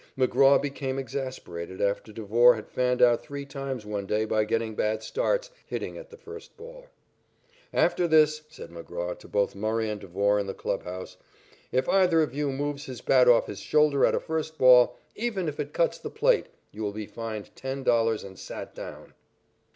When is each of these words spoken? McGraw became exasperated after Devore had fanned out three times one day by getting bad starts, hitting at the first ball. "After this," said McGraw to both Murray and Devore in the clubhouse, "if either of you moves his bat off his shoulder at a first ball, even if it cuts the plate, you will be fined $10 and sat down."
McGraw 0.17 0.59
became 0.59 0.97
exasperated 0.97 1.79
after 1.79 2.11
Devore 2.11 2.55
had 2.55 2.67
fanned 2.71 3.03
out 3.03 3.21
three 3.21 3.45
times 3.45 3.85
one 3.85 4.07
day 4.07 4.25
by 4.25 4.45
getting 4.45 4.73
bad 4.73 5.03
starts, 5.03 5.51
hitting 5.67 5.95
at 5.95 6.09
the 6.09 6.17
first 6.17 6.57
ball. 6.57 6.87
"After 7.71 8.07
this," 8.07 8.41
said 8.49 8.71
McGraw 8.71 9.15
to 9.19 9.27
both 9.27 9.53
Murray 9.53 9.91
and 9.91 10.01
Devore 10.01 10.39
in 10.39 10.47
the 10.47 10.55
clubhouse, 10.55 11.17
"if 11.71 11.87
either 11.87 12.23
of 12.23 12.33
you 12.33 12.51
moves 12.51 12.85
his 12.85 12.99
bat 13.01 13.27
off 13.27 13.45
his 13.45 13.59
shoulder 13.59 14.03
at 14.03 14.15
a 14.15 14.19
first 14.19 14.57
ball, 14.57 14.95
even 15.13 15.47
if 15.47 15.59
it 15.59 15.71
cuts 15.71 15.99
the 15.99 16.09
plate, 16.09 16.47
you 16.71 16.81
will 16.81 16.93
be 16.93 17.05
fined 17.05 17.51
$10 17.55 18.23
and 18.23 18.39
sat 18.39 18.73
down." 18.73 19.13